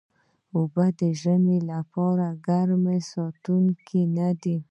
اوبه 0.55 0.85
د 0.99 1.01
ژمي 1.21 1.59
لپاره 1.71 2.27
ګرم 2.47 2.85
ساتونکي 3.11 4.01
نه 4.17 4.29
دي 4.41 4.55